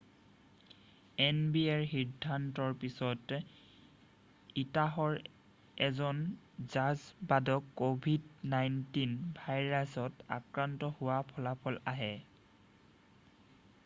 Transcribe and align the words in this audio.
এনবিএৰ 1.23 1.83
সিদ্ধান্তৰ 1.89 2.71
পিছতে 2.83 3.37
উটাহৰ 4.63 5.19
এজন 5.89 6.23
জাজ 6.77 7.05
বাদক 7.35 7.69
ক'ভিড 7.85 8.27
19 8.57 9.15
ভাইৰাছত 9.43 10.27
আক্ৰান্ত 10.41 10.93
হোৱাৰ 10.99 11.29
ফলাফল 11.37 11.79
আহে 11.95 12.13